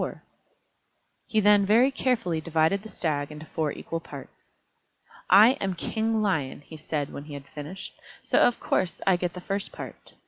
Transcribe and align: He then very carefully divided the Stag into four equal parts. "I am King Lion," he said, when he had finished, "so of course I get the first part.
He 1.27 1.39
then 1.41 1.63
very 1.63 1.91
carefully 1.91 2.41
divided 2.41 2.81
the 2.81 2.89
Stag 2.89 3.31
into 3.31 3.45
four 3.45 3.71
equal 3.71 3.99
parts. 3.99 4.51
"I 5.29 5.49
am 5.61 5.75
King 5.75 6.23
Lion," 6.23 6.61
he 6.61 6.75
said, 6.75 7.13
when 7.13 7.25
he 7.25 7.35
had 7.35 7.45
finished, 7.45 7.93
"so 8.23 8.39
of 8.41 8.59
course 8.59 8.99
I 9.05 9.15
get 9.15 9.33
the 9.33 9.41
first 9.41 9.71
part. 9.71 10.13